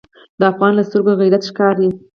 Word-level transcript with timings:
د 0.39 0.41
افغان 0.51 0.71
له 0.75 0.83
سترګو 0.87 1.19
غیرت 1.21 1.43
ښکاري. 1.49 1.87